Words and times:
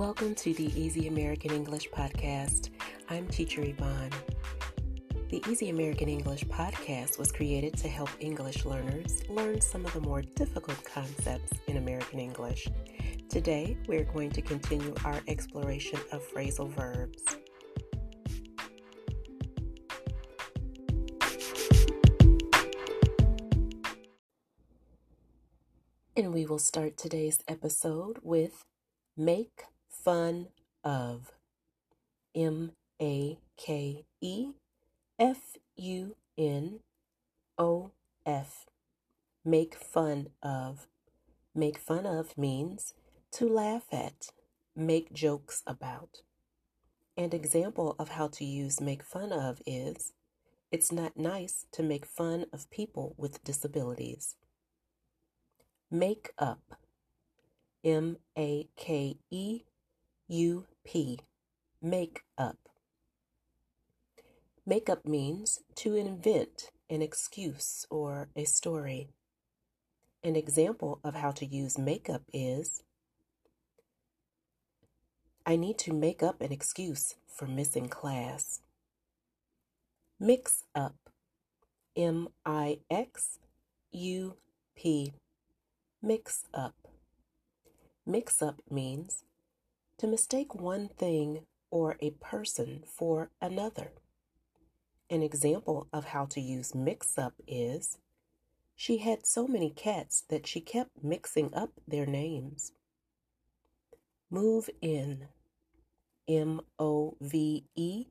Welcome 0.00 0.34
to 0.36 0.54
the 0.54 0.72
Easy 0.80 1.08
American 1.08 1.50
English 1.50 1.90
Podcast. 1.90 2.70
I'm 3.10 3.28
Teacher 3.28 3.60
Yvonne. 3.62 4.08
The 5.28 5.42
Easy 5.46 5.68
American 5.68 6.08
English 6.08 6.46
Podcast 6.46 7.18
was 7.18 7.30
created 7.30 7.76
to 7.76 7.88
help 7.88 8.08
English 8.18 8.64
learners 8.64 9.28
learn 9.28 9.60
some 9.60 9.84
of 9.84 9.92
the 9.92 10.00
more 10.00 10.22
difficult 10.22 10.82
concepts 10.84 11.52
in 11.66 11.76
American 11.76 12.18
English. 12.18 12.66
Today, 13.28 13.76
we're 13.88 14.04
going 14.04 14.30
to 14.30 14.40
continue 14.40 14.94
our 15.04 15.20
exploration 15.28 16.00
of 16.12 16.26
phrasal 16.32 16.70
verbs. 16.70 17.22
And 26.16 26.32
we 26.32 26.46
will 26.46 26.58
start 26.58 26.96
today's 26.96 27.44
episode 27.46 28.18
with 28.22 28.64
make 29.14 29.64
fun 30.04 30.48
of. 30.84 31.32
M 32.34 32.72
A 33.00 33.38
K 33.56 34.04
E 34.20 34.52
F 35.18 35.56
U 35.76 36.16
N 36.38 36.80
O 37.58 37.90
F. 38.24 38.66
Make 39.44 39.74
fun 39.74 40.28
of. 40.42 40.86
Make 41.54 41.78
fun 41.78 42.06
of 42.06 42.38
means 42.38 42.94
to 43.32 43.48
laugh 43.48 43.84
at, 43.92 44.28
make 44.76 45.12
jokes 45.12 45.62
about. 45.66 46.22
An 47.16 47.32
example 47.32 47.96
of 47.98 48.10
how 48.10 48.28
to 48.28 48.44
use 48.44 48.80
make 48.80 49.02
fun 49.02 49.32
of 49.32 49.60
is 49.66 50.12
it's 50.70 50.92
not 50.92 51.16
nice 51.16 51.66
to 51.72 51.82
make 51.82 52.06
fun 52.06 52.46
of 52.52 52.70
people 52.70 53.14
with 53.18 53.42
disabilities. 53.42 54.36
Make 55.90 56.30
up. 56.38 56.78
M 57.82 58.18
A 58.38 58.68
K 58.76 59.16
E 59.30 59.62
U 60.32 60.66
P. 60.84 61.18
Make 61.82 62.22
up. 62.38 62.56
Make 64.64 64.88
up 64.88 65.04
means 65.04 65.58
to 65.74 65.96
invent 65.96 66.70
an 66.88 67.02
excuse 67.02 67.84
or 67.90 68.28
a 68.36 68.44
story. 68.44 69.08
An 70.22 70.36
example 70.36 71.00
of 71.02 71.16
how 71.16 71.32
to 71.32 71.44
use 71.44 71.76
makeup 71.76 72.22
is 72.32 72.84
I 75.44 75.56
need 75.56 75.78
to 75.78 75.92
make 75.92 76.22
up 76.22 76.40
an 76.40 76.52
excuse 76.52 77.16
for 77.26 77.48
missing 77.48 77.88
class. 77.88 78.60
Mix 80.20 80.62
up. 80.76 80.94
M 81.96 82.28
I 82.46 82.78
X 82.88 83.40
U 83.90 84.36
P. 84.76 85.12
Mix 86.00 86.44
up. 86.54 86.76
Mix 88.06 88.40
up 88.40 88.60
means 88.70 89.24
to 90.00 90.06
mistake 90.06 90.54
one 90.54 90.88
thing 90.88 91.44
or 91.70 91.98
a 92.00 92.08
person 92.12 92.82
for 92.86 93.30
another. 93.38 93.92
An 95.10 95.22
example 95.22 95.88
of 95.92 96.06
how 96.06 96.24
to 96.24 96.40
use 96.40 96.74
mix 96.74 97.18
up 97.18 97.34
is 97.46 97.98
she 98.74 98.96
had 98.96 99.26
so 99.26 99.46
many 99.46 99.68
cats 99.68 100.24
that 100.30 100.46
she 100.46 100.62
kept 100.62 101.04
mixing 101.04 101.52
up 101.54 101.72
their 101.86 102.06
names. 102.06 102.72
Move 104.30 104.70
in. 104.80 105.28
M 106.26 106.62
O 106.78 107.18
V 107.20 107.66
E 107.74 108.06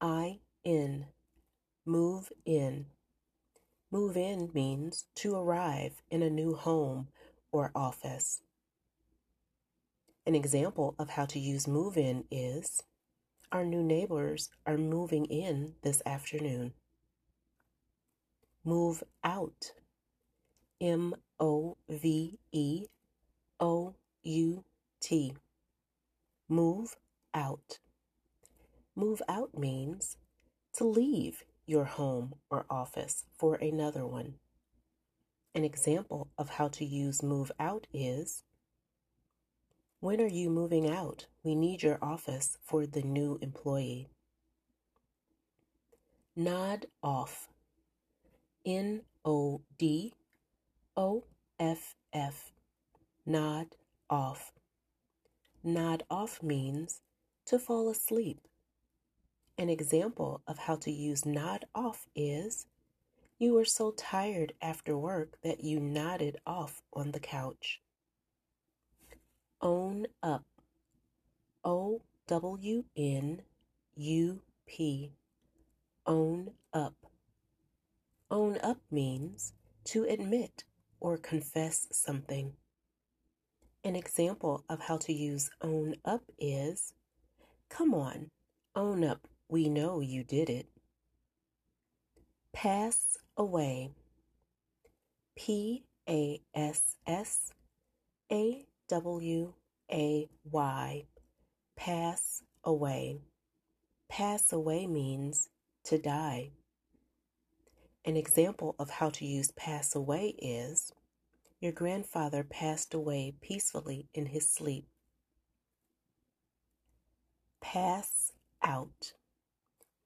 I 0.00 0.38
N. 0.64 1.08
Move 1.84 2.32
in. 2.46 2.86
Move 3.90 4.16
in 4.16 4.48
means 4.54 5.04
to 5.16 5.34
arrive 5.34 6.00
in 6.10 6.22
a 6.22 6.30
new 6.30 6.54
home 6.54 7.08
or 7.52 7.70
office. 7.74 8.40
An 10.26 10.34
example 10.34 10.96
of 10.98 11.10
how 11.10 11.24
to 11.26 11.38
use 11.38 11.68
move 11.68 11.96
in 11.96 12.24
is 12.30 12.82
Our 13.52 13.64
new 13.64 13.82
neighbors 13.82 14.50
are 14.66 14.76
moving 14.76 15.24
in 15.26 15.74
this 15.82 16.02
afternoon. 16.04 16.74
Move 18.64 19.04
out. 19.22 19.72
M 20.80 21.14
O 21.38 21.76
V 21.88 22.38
E 22.50 22.86
O 23.60 23.94
U 24.24 24.64
T. 25.00 25.34
Move 26.48 26.96
out. 27.32 27.78
Move 28.96 29.22
out 29.28 29.56
means 29.56 30.16
to 30.74 30.84
leave 30.84 31.44
your 31.66 31.84
home 31.84 32.34
or 32.50 32.66
office 32.68 33.24
for 33.38 33.54
another 33.54 34.04
one. 34.04 34.34
An 35.54 35.64
example 35.64 36.28
of 36.36 36.50
how 36.50 36.66
to 36.68 36.84
use 36.84 37.22
move 37.22 37.52
out 37.60 37.86
is 37.92 38.42
when 40.00 40.20
are 40.20 40.28
you 40.28 40.50
moving 40.50 40.88
out? 40.90 41.26
We 41.42 41.54
need 41.54 41.82
your 41.82 41.98
office 42.02 42.58
for 42.62 42.86
the 42.86 43.02
new 43.02 43.38
employee. 43.40 44.08
Nod 46.34 46.86
off. 47.02 47.48
N 48.64 49.02
O 49.24 49.62
D 49.78 50.12
O 50.96 51.24
F 51.58 51.94
F. 52.12 52.52
Nod 53.24 53.68
off. 54.10 54.52
Nod 55.64 56.04
off 56.10 56.42
means 56.42 57.00
to 57.46 57.58
fall 57.58 57.88
asleep. 57.88 58.40
An 59.58 59.70
example 59.70 60.42
of 60.46 60.58
how 60.58 60.76
to 60.76 60.90
use 60.90 61.24
nod 61.24 61.64
off 61.74 62.06
is 62.14 62.66
you 63.38 63.54
were 63.54 63.64
so 63.64 63.92
tired 63.92 64.52
after 64.60 64.96
work 64.96 65.38
that 65.42 65.64
you 65.64 65.80
nodded 65.80 66.36
off 66.46 66.82
on 66.92 67.12
the 67.12 67.20
couch. 67.20 67.80
Own 69.60 70.06
up. 70.22 70.44
O 71.64 72.02
W 72.26 72.84
N 72.96 73.42
U 73.96 74.40
P. 74.66 75.12
Own 76.06 76.50
up. 76.72 76.94
Own 78.30 78.58
up 78.62 78.78
means 78.90 79.52
to 79.84 80.04
admit 80.04 80.64
or 81.00 81.16
confess 81.16 81.86
something. 81.92 82.52
An 83.84 83.94
example 83.96 84.64
of 84.68 84.80
how 84.80 84.96
to 84.98 85.12
use 85.12 85.50
own 85.62 85.94
up 86.04 86.22
is 86.38 86.92
Come 87.68 87.94
on, 87.94 88.30
own 88.74 89.04
up, 89.04 89.26
we 89.48 89.68
know 89.68 90.00
you 90.00 90.24
did 90.24 90.50
it. 90.50 90.66
Pass 92.52 93.16
away. 93.36 93.90
P 95.36 95.84
A 96.08 96.40
S 96.54 96.96
S 97.06 97.52
A 98.32 98.66
W 98.88 99.52
A 99.92 100.28
Y. 100.50 101.04
Pass 101.76 102.42
away. 102.64 103.20
Pass 104.08 104.52
away 104.52 104.86
means 104.86 105.48
to 105.84 105.98
die. 105.98 106.50
An 108.04 108.16
example 108.16 108.76
of 108.78 108.90
how 108.90 109.10
to 109.10 109.26
use 109.26 109.50
pass 109.50 109.94
away 109.96 110.36
is 110.38 110.92
Your 111.60 111.72
grandfather 111.72 112.44
passed 112.44 112.92
away 112.92 113.34
peacefully 113.40 114.06
in 114.12 114.26
his 114.26 114.48
sleep. 114.48 114.86
Pass 117.60 118.32
out. 118.62 119.14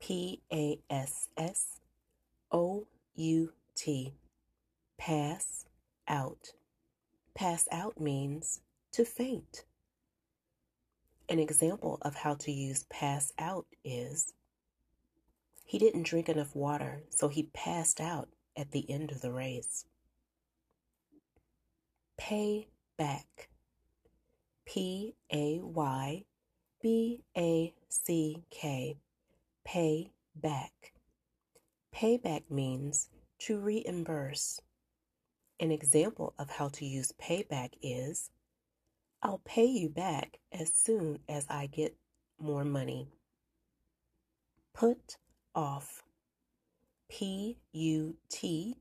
P 0.00 0.42
A 0.52 0.80
S 0.90 1.28
S 1.36 1.80
O 2.52 2.86
U 3.16 3.52
T. 3.74 4.14
Pass 4.98 5.64
out. 6.06 6.52
Pass 7.34 7.66
out 7.72 8.00
means 8.00 8.60
to 8.92 9.04
faint. 9.04 9.64
An 11.28 11.38
example 11.38 11.98
of 12.02 12.14
how 12.14 12.34
to 12.34 12.52
use 12.52 12.84
pass 12.84 13.32
out 13.38 13.66
is 13.84 14.32
he 15.64 15.78
didn't 15.78 16.04
drink 16.04 16.28
enough 16.28 16.56
water, 16.56 17.02
so 17.10 17.28
he 17.28 17.50
passed 17.52 18.00
out 18.00 18.28
at 18.56 18.70
the 18.70 18.90
end 18.90 19.12
of 19.12 19.20
the 19.20 19.32
race. 19.32 19.84
Pay 22.16 22.68
back. 22.96 23.50
P 24.64 25.14
A 25.32 25.60
Y 25.62 26.24
B 26.82 27.22
A 27.36 27.74
C 27.88 28.44
K. 28.50 28.98
Pay 29.64 30.10
back. 30.34 30.92
Payback 31.94 32.50
means 32.50 33.08
to 33.40 33.58
reimburse. 33.58 34.60
An 35.60 35.70
example 35.70 36.34
of 36.38 36.50
how 36.50 36.68
to 36.68 36.86
use 36.86 37.12
payback 37.20 37.70
is 37.82 38.30
I'll 39.22 39.40
pay 39.44 39.64
you 39.64 39.88
back 39.88 40.38
as 40.52 40.72
soon 40.74 41.18
as 41.28 41.46
I 41.48 41.66
get 41.66 41.96
more 42.38 42.64
money. 42.64 43.08
Put 44.72 45.16
off. 45.54 46.04
P 47.08 47.58
U 47.72 48.16
T 48.28 48.76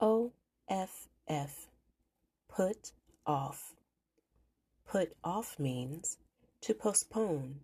O 0.00 0.32
F 0.68 1.08
F. 1.26 1.68
Put 2.48 2.92
off. 3.26 3.74
Put 4.86 5.16
off 5.24 5.58
means 5.58 6.18
to 6.60 6.74
postpone, 6.74 7.60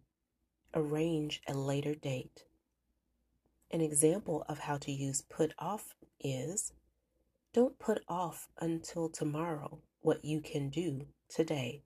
arrange 0.75 1.43
a 1.47 1.55
later 1.55 1.95
date. 1.95 2.45
An 3.71 3.81
example 3.81 4.45
of 4.49 4.61
how 4.61 4.77
to 4.79 4.93
use 4.93 5.23
put 5.23 5.53
off 5.59 5.95
is 6.21 6.73
don't 7.57 7.79
put 7.79 8.03
off 8.07 8.49
until 8.61 9.09
tomorrow 9.09 9.79
what 10.03 10.23
you 10.23 10.43
can 10.43 10.69
do 10.69 11.07
today. 11.31 11.83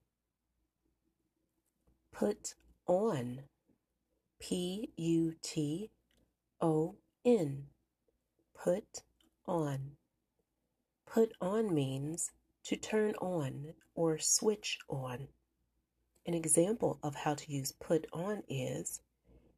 Put 2.13 2.55
on. 2.89 3.43
P 4.41 4.91
U 4.97 5.35
T 5.45 5.93
O 6.61 6.97
N. 7.25 7.67
Put 8.65 9.05
on. 9.47 9.93
Put 11.07 11.35
on 11.41 11.73
means 11.73 12.33
to 12.65 12.75
turn 12.75 13.15
on 13.21 13.75
or 13.95 14.19
switch 14.19 14.77
on. 14.89 15.29
An 16.27 16.35
example 16.35 16.99
of 17.01 17.15
how 17.15 17.35
to 17.35 17.53
use 17.53 17.73
put 17.81 18.09
on 18.13 18.43
is 18.49 19.01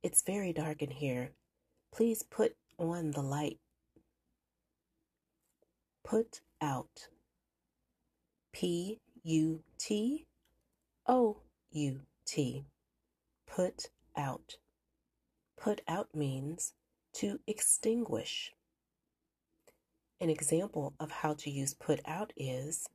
It's 0.03 0.21
very 0.21 0.53
dark 0.53 0.83
in 0.83 0.91
here. 0.91 1.31
Please 1.91 2.23
put 2.23 2.55
on 2.79 3.13
the 3.13 3.23
light. 3.23 3.61
Put 6.05 6.41
out. 6.61 7.09
P 8.53 9.01
U 9.23 9.63
T 9.79 10.27
O 11.07 11.39
U 11.71 12.01
T. 12.27 12.67
Put 13.47 13.91
out. 14.17 14.57
Put 15.57 15.81
out 15.87 16.15
means 16.15 16.75
to 17.15 17.41
extinguish. 17.47 18.53
An 20.21 20.31
example 20.31 20.95
of 21.01 21.11
how 21.11 21.35
to 21.35 21.51
use 21.51 21.75
put 21.75 22.01
out 22.05 22.33
is 22.37 22.89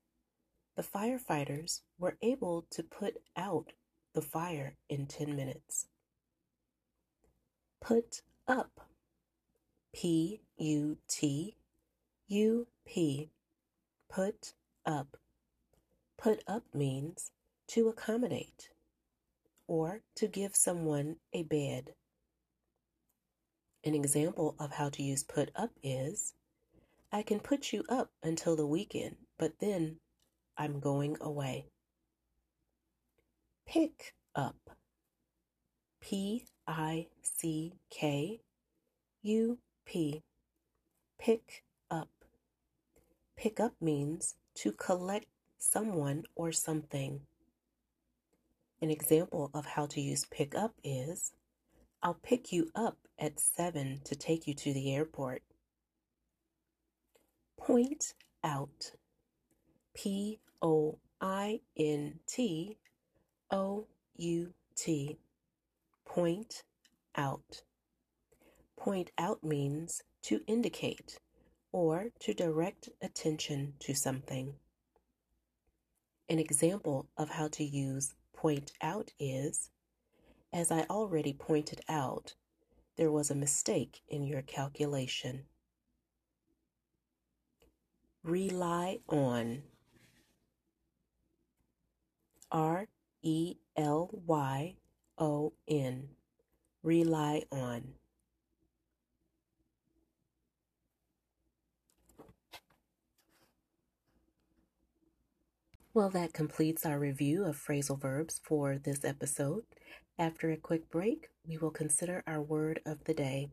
the 0.76 0.84
firefighters 0.84 1.82
were 1.98 2.18
able 2.22 2.66
to 2.72 2.84
put 2.84 3.16
out 3.36 3.74
the 4.14 4.22
fire 4.22 4.76
in 4.90 5.08
10 5.08 5.36
minutes. 5.36 5.88
Put 7.82 8.22
up. 8.48 8.82
P 9.94 10.42
U 10.58 10.98
T 11.08 11.56
U 12.28 12.68
P. 12.88 13.30
Put 14.10 14.54
up. 14.86 15.18
Put 16.18 16.44
up 16.48 16.64
means 16.74 17.32
to 17.68 17.90
accommodate 17.90 18.70
or 19.68 20.02
to 20.16 20.28
give 20.28 20.56
someone 20.56 21.18
a 21.34 21.44
bed. 21.44 21.94
An 23.84 23.94
example 23.94 24.56
of 24.58 24.72
how 24.72 24.90
to 24.90 25.04
use 25.04 25.24
put 25.24 25.52
up 25.56 25.72
is 25.84 26.34
I 27.12 27.22
can 27.22 27.40
put 27.40 27.74
you 27.74 27.84
up 27.90 28.12
until 28.24 28.56
the 28.56 28.66
weekend, 28.66 29.18
but 29.38 29.60
then 29.60 29.98
I'm 30.58 30.80
going 30.80 31.18
away. 31.22 31.66
Pick 33.68 34.14
up. 34.34 34.56
P 36.02 36.46
I 36.66 37.08
C 37.22 37.74
K 37.90 38.40
U 39.24 39.60
P. 39.86 40.24
Pick 41.20 41.64
up. 41.92 42.10
Pick 43.38 43.60
up 43.60 43.74
means 43.80 44.34
to 44.56 44.72
collect 44.72 45.28
someone 45.60 46.24
or 46.36 46.52
something. 46.52 47.22
An 48.82 48.90
example 48.90 49.52
of 49.54 49.66
how 49.68 49.86
to 49.86 50.02
use 50.02 50.26
pick 50.26 50.56
up 50.56 50.74
is 50.84 51.34
I'll 52.02 52.16
pick 52.16 52.52
you 52.52 52.72
up 52.76 52.98
at 53.20 53.40
7 53.40 54.02
to 54.06 54.16
take 54.16 54.48
you 54.48 54.56
to 54.56 54.74
the 54.74 54.94
airport. 54.94 55.44
Point 57.60 58.16
out. 58.44 58.92
P 59.94 60.40
O 60.62 60.98
I 61.22 61.62
N 61.76 62.20
T 62.28 62.78
O 63.52 63.86
U 64.16 64.54
T. 64.76 65.20
Point 66.06 66.64
out. 67.16 67.62
Point 68.76 69.12
out 69.18 69.44
means 69.44 70.02
to 70.24 70.42
indicate 70.48 71.20
or 71.72 72.08
to 72.20 72.34
direct 72.34 72.90
attention 73.02 73.74
to 73.80 73.94
something. 73.94 74.56
An 76.30 76.40
example 76.40 77.08
of 77.18 77.30
how 77.30 77.48
to 77.50 77.64
use 77.64 78.16
point 78.36 78.72
out 78.82 79.12
is 79.20 79.70
As 80.54 80.72
I 80.72 80.82
already 80.90 81.34
pointed 81.34 81.82
out, 81.90 82.34
there 82.98 83.12
was 83.12 83.30
a 83.30 83.36
mistake 83.36 84.02
in 84.08 84.24
your 84.26 84.42
calculation. 84.42 85.46
Rely 88.24 89.00
on. 89.10 89.64
R 92.52 92.88
E 93.22 93.56
L 93.76 94.10
Y 94.26 94.76
O 95.18 95.54
N. 95.68 96.10
Rely 96.84 97.44
on. 97.52 97.94
Well, 105.98 106.12
that 106.12 106.32
completes 106.32 106.86
our 106.86 107.00
review 107.00 107.44
of 107.44 107.58
phrasal 107.58 108.00
verbs 108.00 108.40
for 108.44 108.78
this 108.78 109.04
episode. 109.04 109.64
After 110.20 110.52
a 110.52 110.56
quick 110.56 110.92
break, 110.92 111.32
we 111.44 111.58
will 111.58 111.72
consider 111.72 112.24
our 112.28 112.40
word 112.40 112.82
of 112.86 113.06
the 113.06 113.16
day. 113.16 113.50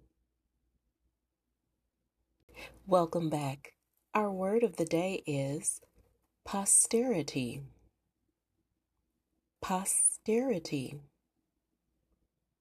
Welcome 2.87 3.31
back. 3.31 3.73
Our 4.12 4.31
word 4.31 4.62
of 4.62 4.76
the 4.76 4.85
day 4.85 5.23
is 5.26 5.81
posterity. 6.44 7.62
Posterity. 9.62 11.00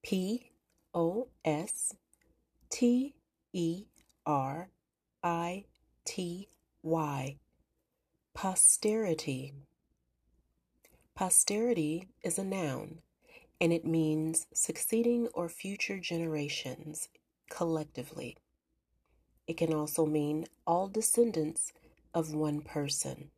P 0.02 0.52
O 0.94 1.28
S 1.44 1.94
T 2.70 3.16
E 3.52 3.84
R 4.26 4.70
I 5.22 5.66
T 6.06 6.48
Y. 6.84 7.36
Posterity. 8.34 9.52
Posterity 11.16 12.08
is 12.24 12.40
a 12.40 12.44
noun 12.44 13.00
and 13.62 13.72
it 13.72 13.86
means 13.86 14.48
succeeding 14.52 15.28
or 15.36 15.48
future 15.48 16.00
generations 16.00 17.08
collectively. 17.52 18.36
It 19.46 19.58
can 19.58 19.74
also 19.74 20.08
mean 20.08 20.48
all 20.66 20.88
descendants 20.88 21.72
of 22.16 22.34
one 22.34 22.62
person. 22.62 23.30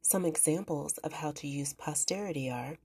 Some 0.00 0.24
examples 0.24 0.96
of 0.98 1.12
how 1.12 1.32
to 1.32 1.46
use 1.46 1.74
posterity 1.74 2.50
are 2.50 2.78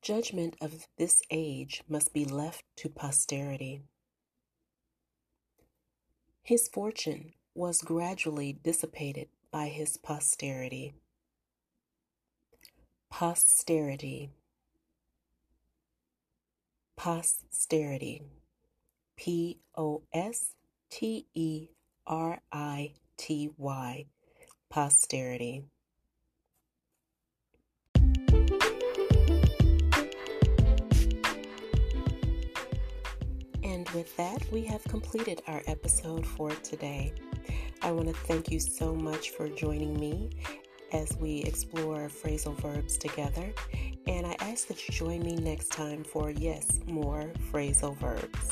Judgment 0.00 0.56
of 0.60 0.88
this 0.96 1.22
age 1.30 1.82
must 1.88 2.14
be 2.14 2.24
left 2.24 2.64
to 2.76 2.88
posterity. 2.88 3.82
His 6.42 6.68
fortune 6.68 7.34
was 7.54 7.82
gradually 7.82 8.54
dissipated 8.54 9.28
by 9.52 9.68
his 9.68 9.98
posterity 9.98 10.94
posterity. 13.12 14.30
Posterity. 16.96 18.22
P 19.16 19.60
o 19.76 20.02
s 20.14 20.54
t 20.90 21.26
e 21.34 21.68
r 22.06 22.40
i 22.50 22.94
t 23.18 23.50
y. 23.58 24.06
Posterity. 24.70 25.64
And 33.62 33.88
with 33.90 34.16
that, 34.16 34.42
we 34.50 34.64
have 34.64 34.82
completed 34.84 35.42
our 35.46 35.62
episode 35.66 36.26
for 36.26 36.50
today. 36.62 37.12
I 37.82 37.92
want 37.92 38.08
to 38.08 38.14
thank 38.14 38.50
you 38.50 38.58
so 38.58 38.94
much 38.94 39.30
for 39.30 39.48
joining 39.50 40.00
me 40.00 40.30
as 40.92 41.16
we 41.18 41.38
explore 41.42 42.08
phrasal 42.08 42.56
verbs 42.60 42.96
together. 42.96 43.52
And 44.06 44.26
I 44.26 44.36
ask 44.40 44.66
that 44.68 44.86
you 44.86 44.94
join 44.94 45.20
me 45.22 45.36
next 45.36 45.68
time 45.72 46.04
for, 46.04 46.30
yes, 46.30 46.80
more 46.86 47.32
phrasal 47.50 47.96
verbs. 47.98 48.50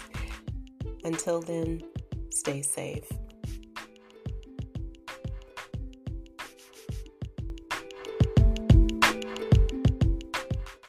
Until 1.04 1.40
then, 1.40 1.82
stay 2.30 2.62
safe. 2.62 3.08